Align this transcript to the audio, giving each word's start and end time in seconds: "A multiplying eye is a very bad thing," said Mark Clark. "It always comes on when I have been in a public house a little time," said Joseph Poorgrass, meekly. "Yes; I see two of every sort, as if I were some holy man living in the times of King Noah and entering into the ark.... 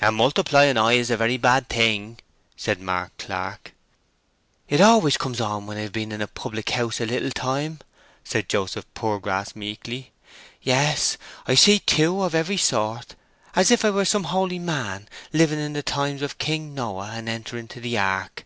"A 0.00 0.10
multiplying 0.10 0.76
eye 0.76 0.94
is 0.94 1.10
a 1.12 1.16
very 1.16 1.36
bad 1.36 1.68
thing," 1.68 2.18
said 2.56 2.80
Mark 2.80 3.16
Clark. 3.18 3.72
"It 4.68 4.80
always 4.80 5.16
comes 5.16 5.40
on 5.40 5.64
when 5.68 5.76
I 5.78 5.82
have 5.82 5.92
been 5.92 6.10
in 6.10 6.20
a 6.20 6.26
public 6.26 6.70
house 6.70 7.00
a 7.00 7.06
little 7.06 7.30
time," 7.30 7.78
said 8.24 8.48
Joseph 8.48 8.84
Poorgrass, 8.94 9.54
meekly. 9.54 10.10
"Yes; 10.60 11.16
I 11.46 11.54
see 11.54 11.78
two 11.78 12.20
of 12.22 12.34
every 12.34 12.56
sort, 12.56 13.14
as 13.54 13.70
if 13.70 13.84
I 13.84 13.90
were 13.90 14.04
some 14.04 14.24
holy 14.24 14.58
man 14.58 15.08
living 15.32 15.60
in 15.60 15.74
the 15.74 15.84
times 15.84 16.20
of 16.22 16.38
King 16.38 16.74
Noah 16.74 17.12
and 17.14 17.28
entering 17.28 17.60
into 17.60 17.80
the 17.80 17.96
ark.... 17.96 18.44